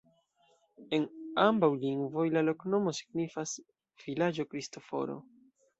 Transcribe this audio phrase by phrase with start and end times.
[0.97, 1.05] En
[1.43, 3.55] ambaŭ lingvoj la loknomo signifas:
[4.09, 5.25] vilaĝo Kristoforo.